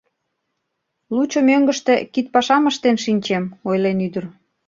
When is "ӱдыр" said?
4.07-4.25